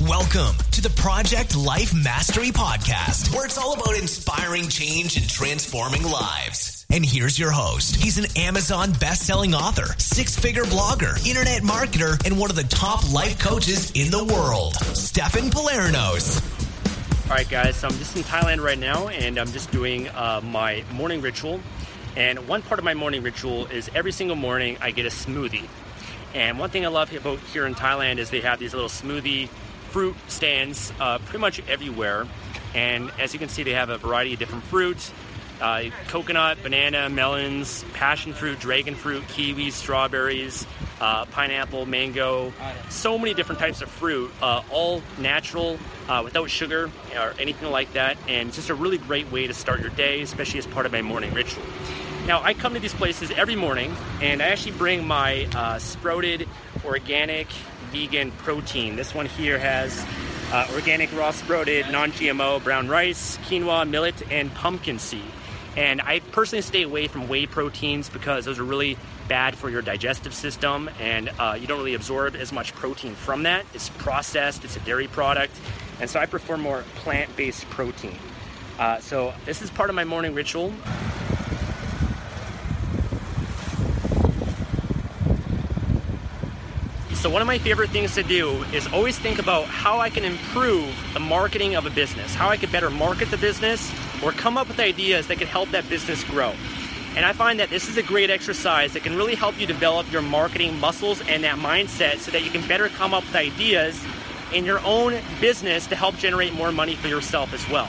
Welcome 0.00 0.56
to 0.72 0.80
the 0.80 0.90
Project 0.90 1.54
Life 1.54 1.94
Mastery 1.94 2.50
Podcast, 2.50 3.32
where 3.32 3.44
it's 3.44 3.56
all 3.56 3.74
about 3.74 3.96
inspiring 3.96 4.68
change 4.68 5.16
and 5.16 5.30
transforming 5.30 6.02
lives. 6.02 6.84
And 6.90 7.06
here's 7.06 7.38
your 7.38 7.52
host. 7.52 7.94
He's 7.94 8.18
an 8.18 8.26
Amazon 8.36 8.92
best-selling 8.94 9.54
author, 9.54 9.94
six-figure 9.98 10.64
blogger, 10.64 11.24
internet 11.24 11.62
marketer, 11.62 12.20
and 12.26 12.36
one 12.36 12.50
of 12.50 12.56
the 12.56 12.64
top 12.64 13.08
life 13.12 13.38
coaches 13.38 13.92
in 13.92 14.10
the 14.10 14.24
world, 14.24 14.74
Stefan 14.74 15.48
Palernos. 15.48 16.42
All 17.30 17.36
right, 17.36 17.48
guys, 17.48 17.76
so 17.76 17.86
I'm 17.86 17.94
just 17.94 18.16
in 18.16 18.24
Thailand 18.24 18.64
right 18.64 18.78
now, 18.78 19.06
and 19.06 19.38
I'm 19.38 19.52
just 19.52 19.70
doing 19.70 20.08
uh, 20.08 20.40
my 20.42 20.82
morning 20.92 21.20
ritual. 21.20 21.60
And 22.16 22.48
one 22.48 22.62
part 22.62 22.80
of 22.80 22.84
my 22.84 22.94
morning 22.94 23.22
ritual 23.22 23.66
is 23.66 23.88
every 23.94 24.12
single 24.12 24.36
morning 24.36 24.76
I 24.80 24.90
get 24.90 25.06
a 25.06 25.10
smoothie. 25.10 25.68
And 26.34 26.58
one 26.58 26.70
thing 26.70 26.84
I 26.84 26.88
love 26.88 27.14
about 27.14 27.38
here 27.38 27.64
in 27.64 27.76
Thailand 27.76 28.18
is 28.18 28.30
they 28.30 28.40
have 28.40 28.58
these 28.58 28.74
little 28.74 28.88
smoothie 28.88 29.48
fruit 29.94 30.16
stands 30.26 30.92
uh, 30.98 31.18
pretty 31.18 31.38
much 31.38 31.60
everywhere. 31.68 32.26
And 32.74 33.12
as 33.20 33.32
you 33.32 33.38
can 33.38 33.48
see, 33.48 33.62
they 33.62 33.74
have 33.74 33.90
a 33.90 33.96
variety 33.96 34.32
of 34.32 34.40
different 34.40 34.64
fruits 34.64 35.12
uh, 35.60 35.84
coconut, 36.08 36.60
banana, 36.64 37.08
melons, 37.08 37.84
passion 37.94 38.32
fruit, 38.32 38.58
dragon 38.58 38.96
fruit, 38.96 39.22
kiwis, 39.28 39.70
strawberries, 39.70 40.66
uh, 41.00 41.24
pineapple, 41.26 41.86
mango. 41.86 42.52
So 42.88 43.16
many 43.16 43.34
different 43.34 43.60
types 43.60 43.80
of 43.80 43.88
fruit, 43.88 44.32
uh, 44.42 44.62
all 44.68 45.00
natural, 45.16 45.78
uh, 46.08 46.22
without 46.24 46.50
sugar 46.50 46.90
or 47.16 47.34
anything 47.38 47.70
like 47.70 47.92
that. 47.92 48.16
And 48.26 48.48
it's 48.48 48.56
just 48.56 48.70
a 48.70 48.74
really 48.74 48.98
great 48.98 49.30
way 49.30 49.46
to 49.46 49.54
start 49.54 49.80
your 49.80 49.90
day, 49.90 50.22
especially 50.22 50.58
as 50.58 50.66
part 50.66 50.86
of 50.86 50.92
my 50.92 51.02
morning 51.02 51.32
ritual. 51.32 51.62
Now, 52.26 52.42
I 52.42 52.54
come 52.54 52.74
to 52.74 52.80
these 52.80 52.94
places 52.94 53.30
every 53.30 53.54
morning 53.54 53.94
and 54.20 54.42
I 54.42 54.46
actually 54.46 54.72
bring 54.72 55.06
my 55.06 55.46
uh, 55.54 55.78
sprouted 55.78 56.48
organic 56.84 57.48
vegan 57.90 58.30
protein. 58.32 58.96
This 58.96 59.14
one 59.14 59.26
here 59.26 59.58
has 59.58 60.04
uh, 60.52 60.68
organic 60.74 61.12
raw 61.16 61.30
sprouted 61.30 61.90
non 61.90 62.12
GMO 62.12 62.62
brown 62.62 62.88
rice, 62.88 63.38
quinoa, 63.48 63.88
millet, 63.88 64.30
and 64.30 64.52
pumpkin 64.54 64.98
seed. 64.98 65.24
And 65.76 66.00
I 66.00 66.20
personally 66.20 66.62
stay 66.62 66.82
away 66.82 67.08
from 67.08 67.28
whey 67.28 67.46
proteins 67.46 68.08
because 68.08 68.44
those 68.44 68.60
are 68.60 68.64
really 68.64 68.96
bad 69.28 69.56
for 69.56 69.68
your 69.70 69.82
digestive 69.82 70.34
system 70.34 70.88
and 71.00 71.30
uh, 71.38 71.56
you 71.58 71.66
don't 71.66 71.78
really 71.78 71.94
absorb 71.94 72.36
as 72.36 72.52
much 72.52 72.74
protein 72.74 73.14
from 73.14 73.44
that. 73.44 73.64
It's 73.74 73.88
processed, 73.88 74.64
it's 74.64 74.76
a 74.76 74.80
dairy 74.80 75.08
product, 75.08 75.56
and 76.00 76.08
so 76.08 76.20
I 76.20 76.26
prefer 76.26 76.56
more 76.56 76.84
plant 76.96 77.34
based 77.36 77.68
protein. 77.70 78.16
Uh, 78.78 78.98
so, 78.98 79.32
this 79.44 79.62
is 79.62 79.70
part 79.70 79.88
of 79.88 79.94
my 79.94 80.04
morning 80.04 80.34
ritual. 80.34 80.72
So, 87.24 87.30
one 87.30 87.40
of 87.40 87.48
my 87.48 87.56
favorite 87.56 87.88
things 87.88 88.14
to 88.16 88.22
do 88.22 88.62
is 88.64 88.86
always 88.88 89.18
think 89.18 89.38
about 89.38 89.64
how 89.64 89.98
I 89.98 90.10
can 90.10 90.26
improve 90.26 90.94
the 91.14 91.20
marketing 91.20 91.74
of 91.74 91.86
a 91.86 91.90
business, 91.90 92.34
how 92.34 92.50
I 92.50 92.58
could 92.58 92.70
better 92.70 92.90
market 92.90 93.30
the 93.30 93.38
business, 93.38 93.90
or 94.22 94.30
come 94.32 94.58
up 94.58 94.68
with 94.68 94.78
ideas 94.78 95.26
that 95.28 95.38
can 95.38 95.46
help 95.46 95.70
that 95.70 95.88
business 95.88 96.22
grow. 96.24 96.52
And 97.16 97.24
I 97.24 97.32
find 97.32 97.58
that 97.60 97.70
this 97.70 97.88
is 97.88 97.96
a 97.96 98.02
great 98.02 98.28
exercise 98.28 98.92
that 98.92 99.04
can 99.04 99.16
really 99.16 99.34
help 99.34 99.58
you 99.58 99.66
develop 99.66 100.12
your 100.12 100.20
marketing 100.20 100.78
muscles 100.78 101.22
and 101.22 101.42
that 101.44 101.56
mindset 101.56 102.18
so 102.18 102.30
that 102.30 102.44
you 102.44 102.50
can 102.50 102.60
better 102.68 102.90
come 102.90 103.14
up 103.14 103.24
with 103.24 103.36
ideas 103.36 103.98
in 104.52 104.66
your 104.66 104.80
own 104.80 105.18
business 105.40 105.86
to 105.86 105.96
help 105.96 106.18
generate 106.18 106.52
more 106.52 106.72
money 106.72 106.94
for 106.94 107.08
yourself 107.08 107.54
as 107.54 107.66
well. 107.70 107.88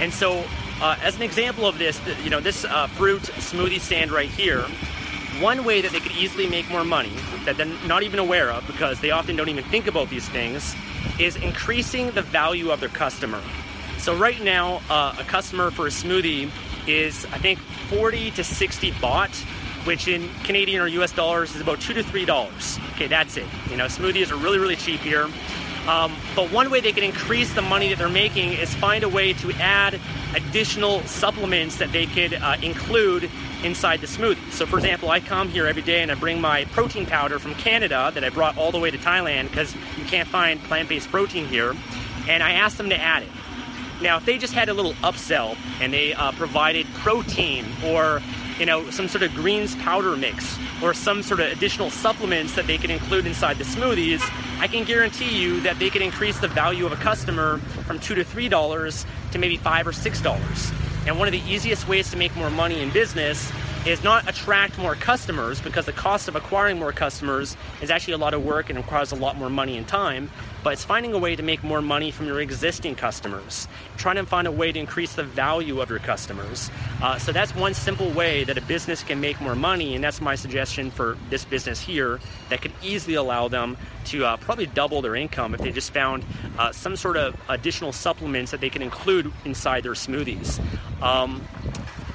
And 0.00 0.12
so, 0.12 0.44
uh, 0.80 0.96
as 1.02 1.14
an 1.14 1.22
example 1.22 1.66
of 1.66 1.78
this, 1.78 2.00
you 2.24 2.30
know, 2.30 2.40
this 2.40 2.64
uh, 2.64 2.88
fruit 2.88 3.22
smoothie 3.22 3.78
stand 3.78 4.10
right 4.10 4.28
here, 4.28 4.66
one 5.40 5.64
way 5.64 5.80
that 5.80 5.92
they 5.92 6.00
could 6.00 6.12
easily 6.12 6.48
make 6.48 6.68
more 6.70 6.84
money 6.84 7.12
that 7.44 7.56
they're 7.56 7.66
not 7.86 8.02
even 8.02 8.18
aware 8.18 8.50
of 8.50 8.66
because 8.66 9.00
they 9.00 9.10
often 9.10 9.36
don't 9.36 9.48
even 9.48 9.64
think 9.64 9.86
about 9.86 10.08
these 10.10 10.28
things 10.28 10.74
is 11.18 11.36
increasing 11.36 12.10
the 12.12 12.22
value 12.22 12.70
of 12.70 12.80
their 12.80 12.88
customer. 12.88 13.40
So 13.98 14.14
right 14.14 14.42
now, 14.42 14.80
uh, 14.90 15.14
a 15.18 15.24
customer 15.24 15.70
for 15.70 15.86
a 15.86 15.90
smoothie 15.90 16.50
is 16.86 17.24
I 17.26 17.38
think 17.38 17.58
40 17.58 18.30
to 18.32 18.44
60 18.44 18.92
baht, 18.92 19.34
which 19.86 20.08
in 20.08 20.28
Canadian 20.44 20.80
or 20.80 20.86
US 20.88 21.12
dollars 21.12 21.54
is 21.54 21.60
about 21.60 21.80
two 21.80 21.94
to 21.94 22.02
three 22.02 22.24
dollars. 22.24 22.78
Okay, 22.94 23.06
that's 23.06 23.36
it. 23.36 23.46
You 23.70 23.76
know, 23.76 23.86
smoothies 23.86 24.30
are 24.30 24.36
really 24.36 24.58
really 24.58 24.76
cheap 24.76 25.00
here. 25.00 25.28
Um, 25.88 26.16
but 26.34 26.50
one 26.50 26.70
way 26.70 26.80
they 26.80 26.92
can 26.92 27.04
increase 27.04 27.54
the 27.54 27.62
money 27.62 27.88
that 27.90 27.98
they're 27.98 28.08
making 28.08 28.54
is 28.54 28.74
find 28.74 29.04
a 29.04 29.08
way 29.08 29.32
to 29.34 29.52
add 29.52 30.00
additional 30.34 31.00
supplements 31.02 31.76
that 31.76 31.92
they 31.92 32.06
could 32.06 32.34
uh, 32.34 32.56
include 32.60 33.30
inside 33.62 34.00
the 34.00 34.06
smoothie. 34.06 34.50
So, 34.50 34.66
for 34.66 34.78
example, 34.78 35.10
I 35.10 35.20
come 35.20 35.48
here 35.48 35.66
every 35.66 35.82
day 35.82 36.02
and 36.02 36.10
I 36.10 36.14
bring 36.14 36.40
my 36.40 36.64
protein 36.66 37.06
powder 37.06 37.38
from 37.38 37.54
Canada 37.54 38.10
that 38.14 38.24
I 38.24 38.30
brought 38.30 38.58
all 38.58 38.72
the 38.72 38.80
way 38.80 38.90
to 38.90 38.98
Thailand 38.98 39.48
because 39.48 39.74
you 39.96 40.04
can't 40.04 40.28
find 40.28 40.60
plant 40.64 40.88
based 40.88 41.08
protein 41.08 41.46
here, 41.46 41.74
and 42.28 42.42
I 42.42 42.52
ask 42.52 42.76
them 42.76 42.90
to 42.90 43.00
add 43.00 43.22
it. 43.22 43.28
Now, 44.02 44.18
if 44.18 44.26
they 44.26 44.36
just 44.38 44.52
had 44.52 44.68
a 44.68 44.74
little 44.74 44.92
upsell 44.94 45.56
and 45.80 45.92
they 45.92 46.12
uh, 46.12 46.32
provided 46.32 46.86
protein 46.94 47.64
or 47.84 48.20
you 48.58 48.66
know, 48.66 48.90
some 48.90 49.08
sort 49.08 49.22
of 49.22 49.34
greens 49.34 49.74
powder 49.76 50.16
mix 50.16 50.58
or 50.82 50.94
some 50.94 51.22
sort 51.22 51.40
of 51.40 51.52
additional 51.52 51.90
supplements 51.90 52.54
that 52.54 52.66
they 52.66 52.78
can 52.78 52.90
include 52.90 53.26
inside 53.26 53.58
the 53.58 53.64
smoothies, 53.64 54.20
I 54.60 54.66
can 54.66 54.84
guarantee 54.84 55.38
you 55.38 55.60
that 55.60 55.78
they 55.78 55.90
can 55.90 56.02
increase 56.02 56.38
the 56.38 56.48
value 56.48 56.86
of 56.86 56.92
a 56.92 56.96
customer 56.96 57.58
from 57.86 57.98
two 57.98 58.14
to 58.14 58.24
three 58.24 58.48
dollars 58.48 59.04
to 59.32 59.38
maybe 59.38 59.56
five 59.56 59.86
or 59.86 59.92
six 59.92 60.20
dollars. 60.20 60.72
And 61.06 61.18
one 61.18 61.28
of 61.28 61.32
the 61.32 61.42
easiest 61.50 61.86
ways 61.86 62.10
to 62.10 62.16
make 62.16 62.34
more 62.34 62.50
money 62.50 62.80
in 62.80 62.90
business 62.90 63.52
is 63.86 64.02
not 64.02 64.28
attract 64.28 64.78
more 64.78 64.96
customers 64.96 65.60
because 65.60 65.86
the 65.86 65.92
cost 65.92 66.26
of 66.26 66.34
acquiring 66.34 66.76
more 66.76 66.92
customers 66.92 67.56
is 67.80 67.88
actually 67.88 68.14
a 68.14 68.18
lot 68.18 68.34
of 68.34 68.44
work 68.44 68.68
and 68.68 68.76
requires 68.76 69.12
a 69.12 69.14
lot 69.14 69.36
more 69.36 69.48
money 69.48 69.76
and 69.76 69.86
time, 69.86 70.28
but 70.64 70.72
it's 70.72 70.82
finding 70.82 71.12
a 71.12 71.18
way 71.18 71.36
to 71.36 71.42
make 71.42 71.62
more 71.62 71.80
money 71.80 72.10
from 72.10 72.26
your 72.26 72.40
existing 72.40 72.96
customers, 72.96 73.68
trying 73.96 74.16
to 74.16 74.24
find 74.24 74.48
a 74.48 74.50
way 74.50 74.72
to 74.72 74.78
increase 74.80 75.14
the 75.14 75.22
value 75.22 75.80
of 75.80 75.88
your 75.88 76.00
customers. 76.00 76.68
Uh, 77.00 77.16
so 77.16 77.30
that's 77.30 77.54
one 77.54 77.74
simple 77.74 78.10
way 78.10 78.42
that 78.42 78.58
a 78.58 78.62
business 78.62 79.04
can 79.04 79.20
make 79.20 79.40
more 79.40 79.54
money, 79.54 79.94
and 79.94 80.02
that's 80.02 80.20
my 80.20 80.34
suggestion 80.34 80.90
for 80.90 81.16
this 81.30 81.44
business 81.44 81.80
here 81.80 82.18
that 82.48 82.60
could 82.60 82.72
easily 82.82 83.14
allow 83.14 83.46
them 83.46 83.76
to 84.04 84.24
uh, 84.24 84.36
probably 84.38 84.66
double 84.66 85.00
their 85.00 85.14
income 85.14 85.54
if 85.54 85.60
they 85.60 85.70
just 85.70 85.92
found 85.92 86.24
uh, 86.58 86.72
some 86.72 86.96
sort 86.96 87.16
of 87.16 87.40
additional 87.48 87.92
supplements 87.92 88.50
that 88.50 88.60
they 88.60 88.70
can 88.70 88.82
include 88.82 89.30
inside 89.44 89.84
their 89.84 89.92
smoothies. 89.92 90.60
Um, 91.00 91.40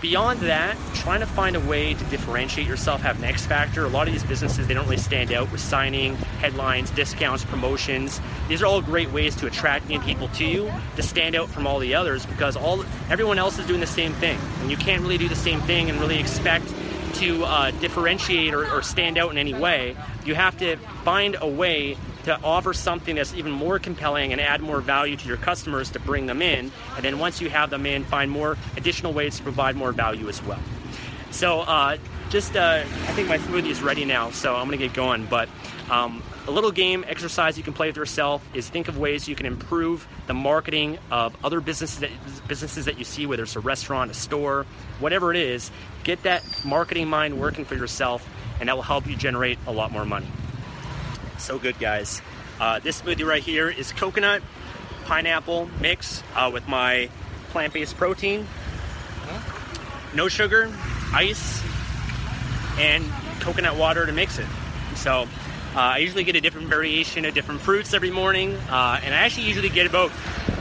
beyond 0.00 0.40
that, 0.40 0.76
trying 0.94 1.20
to 1.20 1.26
find 1.26 1.56
a 1.56 1.60
way 1.60 1.94
to 1.94 2.04
differentiate 2.04 2.66
yourself, 2.66 3.00
have 3.02 3.18
an 3.18 3.24
X 3.24 3.44
factor. 3.46 3.84
A 3.84 3.88
lot 3.88 4.06
of 4.06 4.12
these 4.12 4.24
businesses, 4.24 4.66
they 4.66 4.74
don't 4.74 4.84
really 4.84 4.96
stand 4.96 5.32
out 5.32 5.50
with 5.52 5.60
signing, 5.60 6.16
headlines, 6.40 6.90
discounts, 6.90 7.44
promotions. 7.44 8.20
These 8.48 8.62
are 8.62 8.66
all 8.66 8.80
great 8.80 9.10
ways 9.12 9.36
to 9.36 9.46
attract 9.46 9.88
new 9.88 10.00
people 10.00 10.28
to 10.28 10.44
you, 10.44 10.72
to 10.96 11.02
stand 11.02 11.34
out 11.34 11.48
from 11.48 11.66
all 11.66 11.78
the 11.78 11.94
others 11.94 12.24
because 12.26 12.56
all 12.56 12.84
everyone 13.10 13.38
else 13.38 13.58
is 13.58 13.66
doing 13.66 13.80
the 13.80 13.86
same 13.86 14.12
thing. 14.14 14.38
And 14.60 14.70
you 14.70 14.76
can't 14.76 15.02
really 15.02 15.18
do 15.18 15.28
the 15.28 15.36
same 15.36 15.60
thing 15.62 15.90
and 15.90 16.00
really 16.00 16.18
expect 16.18 16.72
to 17.14 17.44
uh, 17.44 17.70
differentiate 17.72 18.54
or, 18.54 18.70
or 18.72 18.82
stand 18.82 19.18
out 19.18 19.30
in 19.30 19.38
any 19.38 19.52
way. 19.52 19.96
You 20.24 20.34
have 20.34 20.56
to 20.58 20.76
find 21.04 21.36
a 21.40 21.48
way 21.48 21.96
to 22.24 22.38
offer 22.42 22.72
something 22.72 23.16
that's 23.16 23.34
even 23.34 23.52
more 23.52 23.78
compelling 23.78 24.32
and 24.32 24.40
add 24.40 24.60
more 24.60 24.80
value 24.80 25.16
to 25.16 25.28
your 25.28 25.36
customers 25.36 25.90
to 25.90 26.00
bring 26.00 26.26
them 26.26 26.42
in. 26.42 26.70
And 26.96 27.04
then 27.04 27.18
once 27.18 27.40
you 27.40 27.50
have 27.50 27.70
them 27.70 27.86
in, 27.86 28.04
find 28.04 28.30
more 28.30 28.56
additional 28.76 29.12
ways 29.12 29.36
to 29.38 29.42
provide 29.42 29.76
more 29.76 29.92
value 29.92 30.28
as 30.28 30.42
well. 30.42 30.60
So, 31.30 31.60
uh, 31.60 31.96
just 32.28 32.56
uh, 32.56 32.82
I 32.84 33.12
think 33.12 33.28
my 33.28 33.38
smoothie 33.38 33.70
is 33.70 33.82
ready 33.82 34.04
now, 34.04 34.30
so 34.30 34.54
I'm 34.54 34.66
gonna 34.66 34.76
get 34.76 34.94
going. 34.94 35.26
But 35.26 35.48
um, 35.90 36.22
a 36.46 36.50
little 36.50 36.70
game 36.70 37.04
exercise 37.08 37.58
you 37.58 37.64
can 37.64 37.72
play 37.72 37.88
with 37.88 37.96
yourself 37.96 38.46
is 38.54 38.68
think 38.68 38.88
of 38.88 38.98
ways 38.98 39.28
you 39.28 39.34
can 39.34 39.46
improve 39.46 40.06
the 40.28 40.34
marketing 40.34 40.98
of 41.10 41.36
other 41.44 41.60
businesses 41.60 41.98
that, 42.00 42.10
businesses 42.46 42.84
that 42.84 42.98
you 42.98 43.04
see, 43.04 43.26
whether 43.26 43.42
it's 43.42 43.56
a 43.56 43.60
restaurant, 43.60 44.10
a 44.10 44.14
store, 44.14 44.64
whatever 45.00 45.32
it 45.32 45.36
is. 45.36 45.70
Get 46.04 46.22
that 46.22 46.44
marketing 46.64 47.08
mind 47.08 47.40
working 47.40 47.64
for 47.64 47.74
yourself, 47.74 48.26
and 48.60 48.68
that 48.68 48.76
will 48.76 48.82
help 48.82 49.08
you 49.08 49.16
generate 49.16 49.58
a 49.66 49.72
lot 49.72 49.90
more 49.90 50.04
money. 50.04 50.28
So 51.40 51.58
good, 51.58 51.78
guys. 51.78 52.22
Uh, 52.60 52.78
this 52.78 53.00
smoothie 53.00 53.26
right 53.26 53.42
here 53.42 53.68
is 53.68 53.92
coconut, 53.92 54.42
pineapple 55.06 55.68
mix 55.80 56.22
uh, 56.36 56.50
with 56.52 56.68
my 56.68 57.08
plant 57.48 57.72
based 57.72 57.96
protein. 57.96 58.46
No 60.14 60.28
sugar, 60.28 60.70
ice, 61.12 61.62
and 62.78 63.04
coconut 63.40 63.76
water 63.76 64.06
to 64.06 64.12
mix 64.12 64.38
it. 64.38 64.46
So 64.94 65.26
Uh, 65.70 65.94
I 65.94 65.98
usually 65.98 66.24
get 66.24 66.34
a 66.34 66.40
different 66.40 66.66
variation 66.66 67.24
of 67.24 67.32
different 67.32 67.60
fruits 67.60 67.94
every 67.94 68.10
morning, 68.10 68.56
uh, 68.68 68.98
and 69.04 69.14
I 69.14 69.18
actually 69.18 69.46
usually 69.46 69.68
get 69.68 69.86
about 69.86 70.10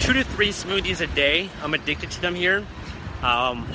two 0.00 0.12
to 0.12 0.22
three 0.22 0.50
smoothies 0.50 1.00
a 1.00 1.06
day. 1.06 1.48
I'm 1.62 1.72
addicted 1.72 2.10
to 2.10 2.20
them 2.20 2.34
here. 2.34 2.62
Um, 3.22 3.66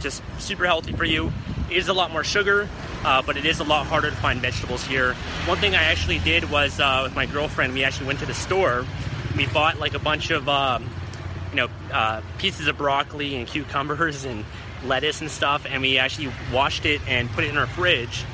just 0.00 0.22
super 0.38 0.64
healthy 0.64 0.92
for 0.92 1.04
you. 1.04 1.30
It 1.68 1.76
is 1.76 1.88
a 1.88 1.92
lot 1.92 2.10
more 2.10 2.24
sugar, 2.24 2.70
uh, 3.04 3.22
but 3.22 3.36
it 3.36 3.46
is 3.46 3.60
a 3.60 3.64
lot 3.64 3.86
harder 3.86 4.10
to 4.10 4.16
find 4.16 4.40
vegetables 4.40 4.84
here. 4.84 5.14
One 5.46 5.58
thing 5.58 5.74
I 5.74 5.84
actually 5.84 6.18
did 6.18 6.50
was 6.50 6.80
uh, 6.80 7.02
with 7.04 7.14
my 7.14 7.26
girlfriend, 7.26 7.74
we 7.74 7.84
actually 7.84 8.06
went 8.06 8.18
to 8.20 8.26
the 8.26 8.34
store. 8.34 8.84
We 9.36 9.46
bought 9.46 9.78
like 9.78 9.94
a 9.94 9.98
bunch 9.98 10.30
of 10.30 10.48
um, 10.48 10.88
you 11.50 11.56
know 11.56 11.68
uh, 11.92 12.22
pieces 12.38 12.66
of 12.68 12.76
broccoli 12.76 13.36
and 13.36 13.46
cucumbers 13.46 14.24
and 14.24 14.44
lettuce 14.84 15.20
and 15.20 15.30
stuff, 15.30 15.66
and 15.68 15.82
we 15.82 15.98
actually 15.98 16.32
washed 16.52 16.86
it 16.86 17.00
and 17.08 17.28
put 17.30 17.44
it 17.44 17.50
in 17.50 17.58
our 17.58 17.66
fridge. 17.66 18.24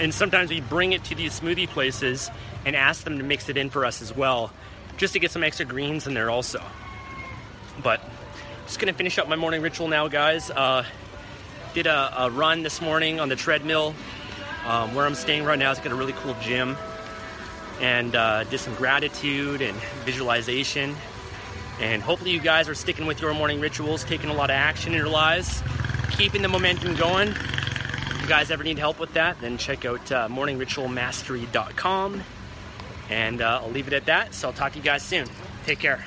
And 0.00 0.12
sometimes 0.12 0.50
we 0.50 0.60
bring 0.60 0.92
it 0.92 1.04
to 1.04 1.14
these 1.14 1.38
smoothie 1.38 1.68
places 1.68 2.30
and 2.64 2.74
ask 2.74 3.04
them 3.04 3.18
to 3.18 3.24
mix 3.24 3.48
it 3.48 3.56
in 3.56 3.70
for 3.70 3.84
us 3.84 4.02
as 4.02 4.14
well, 4.14 4.52
just 4.96 5.12
to 5.12 5.18
get 5.18 5.30
some 5.30 5.44
extra 5.44 5.66
greens 5.66 6.06
in 6.06 6.14
there 6.14 6.30
also. 6.30 6.62
But 7.82 8.00
just 8.66 8.78
gonna 8.78 8.92
finish 8.92 9.18
up 9.18 9.28
my 9.28 9.36
morning 9.36 9.60
ritual 9.60 9.88
now, 9.88 10.08
guys. 10.08 10.50
Uh, 10.50 10.84
did 11.74 11.86
a, 11.86 12.24
a, 12.24 12.30
run 12.30 12.62
this 12.62 12.80
morning 12.80 13.20
on 13.20 13.28
the 13.28 13.36
treadmill. 13.36 13.94
Um, 14.66 14.94
where 14.94 15.06
I'm 15.06 15.14
staying 15.14 15.44
right 15.44 15.58
now, 15.58 15.70
it's 15.70 15.80
got 15.80 15.92
a 15.92 15.96
really 15.96 16.12
cool 16.12 16.36
gym, 16.40 16.76
and 17.80 18.14
uh, 18.14 18.44
did 18.44 18.60
some 18.60 18.74
gratitude 18.74 19.60
and 19.60 19.76
visualization. 20.04 20.94
And 21.80 22.02
hopefully, 22.02 22.30
you 22.30 22.40
guys 22.40 22.68
are 22.68 22.74
sticking 22.74 23.06
with 23.06 23.20
your 23.20 23.34
morning 23.34 23.58
rituals, 23.58 24.04
taking 24.04 24.30
a 24.30 24.34
lot 24.34 24.50
of 24.50 24.54
action 24.54 24.92
in 24.92 24.98
your 24.98 25.08
lives, 25.08 25.62
keeping 26.10 26.42
the 26.42 26.48
momentum 26.48 26.94
going. 26.94 27.28
If 27.28 28.22
you 28.22 28.28
guys 28.28 28.50
ever 28.52 28.62
need 28.62 28.78
help 28.78 29.00
with 29.00 29.14
that, 29.14 29.40
then 29.40 29.58
check 29.58 29.84
out 29.84 30.12
uh, 30.12 30.28
morningritualmastery.com. 30.28 32.22
And 33.10 33.42
uh, 33.42 33.60
I'll 33.62 33.70
leave 33.70 33.88
it 33.88 33.92
at 33.94 34.06
that. 34.06 34.34
So 34.34 34.48
I'll 34.48 34.54
talk 34.54 34.72
to 34.72 34.78
you 34.78 34.84
guys 34.84 35.02
soon. 35.02 35.26
Take 35.64 35.80
care. 35.80 36.04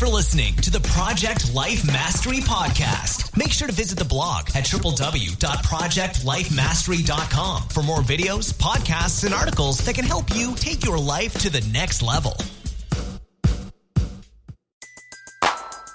For 0.00 0.08
listening 0.08 0.56
to 0.56 0.70
the 0.70 0.80
Project 0.80 1.54
Life 1.54 1.86
Mastery 1.86 2.38
Podcast. 2.38 3.36
Make 3.36 3.52
sure 3.52 3.68
to 3.68 3.74
visit 3.74 3.98
the 3.98 4.04
blog 4.06 4.48
at 4.54 4.64
www.projectlifemastery.com 4.64 7.62
for 7.64 7.82
more 7.82 7.98
videos, 7.98 8.54
podcasts, 8.54 9.26
and 9.26 9.34
articles 9.34 9.80
that 9.80 9.96
can 9.96 10.06
help 10.06 10.34
you 10.34 10.54
take 10.54 10.86
your 10.86 10.98
life 10.98 11.34
to 11.34 11.50
the 11.50 11.60
next 11.70 12.00
level. 12.00 12.34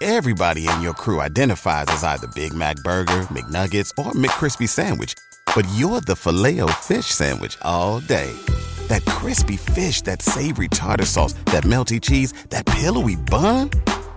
Everybody 0.02 0.70
in 0.70 0.84
your 0.84 0.94
crew 0.94 1.20
identifies 1.20 1.86
as 1.88 2.04
either 2.04 2.28
Big 2.36 2.54
Mac 2.54 2.76
Burger, 2.84 3.22
McNuggets, 3.32 3.90
or 3.98 4.12
McCrispy 4.12 4.70
Sandwich, 4.70 5.16
but 5.56 5.68
you're 5.74 6.02
the 6.02 6.16
filet 6.16 6.60
fish 6.84 7.08
Sandwich 7.08 7.58
all 7.64 8.02
day 8.02 8.32
that 8.88 9.06
crispy 9.06 9.58
fish, 9.58 10.02
that 10.02 10.22
savory 10.22 10.68
tartar 10.68 11.06
sauce, 11.06 11.34
that 11.46 11.64
melty 11.64 12.02
cheese, 12.02 12.34
that 12.50 12.66
pillowy 12.66 13.16
bun. 13.16 13.70